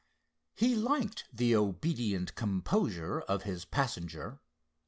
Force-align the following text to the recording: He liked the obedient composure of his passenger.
He 0.55 0.75
liked 0.75 1.25
the 1.31 1.55
obedient 1.55 2.33
composure 2.33 3.19
of 3.21 3.43
his 3.43 3.65
passenger. 3.65 4.39